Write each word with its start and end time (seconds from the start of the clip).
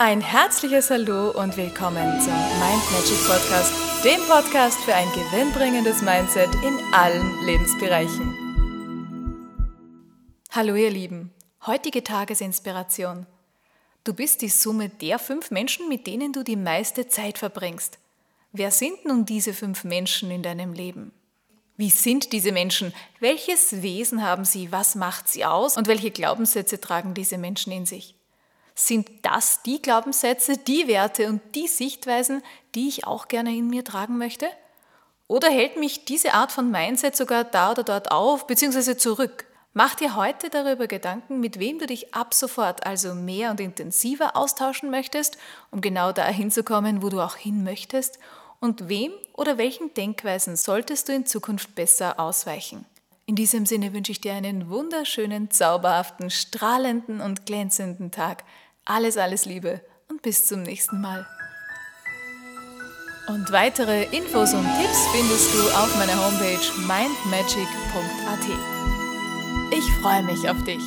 Ein 0.00 0.20
herzliches 0.20 0.90
Hallo 0.90 1.32
und 1.32 1.56
willkommen 1.56 2.20
zum 2.20 2.32
Mind 2.32 2.92
Magic 2.92 3.18
Podcast, 3.26 3.72
dem 4.04 4.20
Podcast 4.28 4.78
für 4.84 4.94
ein 4.94 5.08
gewinnbringendes 5.08 6.02
Mindset 6.02 6.54
in 6.64 6.78
allen 6.94 7.44
Lebensbereichen. 7.44 8.32
Hallo 10.52 10.76
ihr 10.76 10.90
Lieben, 10.90 11.32
heutige 11.66 12.04
Tagesinspiration. 12.04 13.26
Du 14.04 14.14
bist 14.14 14.40
die 14.42 14.50
Summe 14.50 14.88
der 14.88 15.18
fünf 15.18 15.50
Menschen, 15.50 15.88
mit 15.88 16.06
denen 16.06 16.32
du 16.32 16.44
die 16.44 16.54
meiste 16.54 17.08
Zeit 17.08 17.36
verbringst. 17.36 17.98
Wer 18.52 18.70
sind 18.70 19.04
nun 19.04 19.26
diese 19.26 19.52
fünf 19.52 19.82
Menschen 19.82 20.30
in 20.30 20.44
deinem 20.44 20.74
Leben? 20.74 21.10
Wie 21.76 21.90
sind 21.90 22.32
diese 22.32 22.52
Menschen? 22.52 22.94
Welches 23.18 23.82
Wesen 23.82 24.22
haben 24.22 24.44
sie? 24.44 24.70
Was 24.70 24.94
macht 24.94 25.28
sie 25.28 25.44
aus? 25.44 25.76
Und 25.76 25.88
welche 25.88 26.12
Glaubenssätze 26.12 26.80
tragen 26.80 27.14
diese 27.14 27.36
Menschen 27.36 27.72
in 27.72 27.84
sich? 27.84 28.14
Sind 28.80 29.08
das 29.22 29.62
die 29.64 29.82
Glaubenssätze, 29.82 30.56
die 30.56 30.86
Werte 30.86 31.26
und 31.26 31.40
die 31.56 31.66
Sichtweisen, 31.66 32.44
die 32.76 32.86
ich 32.86 33.08
auch 33.08 33.26
gerne 33.26 33.50
in 33.50 33.66
mir 33.66 33.82
tragen 33.82 34.18
möchte? 34.18 34.46
Oder 35.26 35.50
hält 35.50 35.76
mich 35.76 36.04
diese 36.04 36.32
Art 36.32 36.52
von 36.52 36.70
Mindset 36.70 37.16
sogar 37.16 37.42
da 37.42 37.72
oder 37.72 37.82
dort 37.82 38.12
auf 38.12 38.46
bzw. 38.46 38.96
zurück? 38.96 39.46
Mach 39.72 39.96
dir 39.96 40.14
heute 40.14 40.48
darüber 40.48 40.86
Gedanken, 40.86 41.40
mit 41.40 41.58
wem 41.58 41.80
du 41.80 41.88
dich 41.88 42.14
ab 42.14 42.32
sofort 42.32 42.86
also 42.86 43.16
mehr 43.16 43.50
und 43.50 43.58
intensiver 43.58 44.36
austauschen 44.36 44.90
möchtest, 44.90 45.38
um 45.72 45.80
genau 45.80 46.12
dahin 46.12 46.52
zu 46.52 46.62
kommen, 46.62 47.02
wo 47.02 47.08
du 47.08 47.20
auch 47.20 47.34
hin 47.34 47.64
möchtest, 47.64 48.20
und 48.60 48.88
wem 48.88 49.10
oder 49.32 49.58
welchen 49.58 49.92
Denkweisen 49.94 50.54
solltest 50.54 51.08
du 51.08 51.14
in 51.14 51.26
Zukunft 51.26 51.74
besser 51.74 52.20
ausweichen. 52.20 52.86
In 53.28 53.34
diesem 53.34 53.66
Sinne 53.66 53.92
wünsche 53.92 54.10
ich 54.12 54.22
dir 54.22 54.32
einen 54.32 54.70
wunderschönen, 54.70 55.50
zauberhaften, 55.50 56.30
strahlenden 56.30 57.20
und 57.20 57.44
glänzenden 57.44 58.10
Tag. 58.10 58.42
Alles, 58.90 59.18
alles 59.18 59.44
Liebe 59.44 59.82
und 60.08 60.22
bis 60.22 60.46
zum 60.46 60.62
nächsten 60.62 61.02
Mal. 61.02 61.26
Und 63.28 63.52
weitere 63.52 64.04
Infos 64.04 64.54
und 64.54 64.64
Tipps 64.64 65.06
findest 65.12 65.54
du 65.54 65.58
auf 65.76 65.94
meiner 65.98 66.16
Homepage 66.16 66.58
mindmagic.at. 66.86 68.46
Ich 69.76 69.84
freue 70.00 70.22
mich 70.22 70.48
auf 70.48 70.64
dich. 70.64 70.80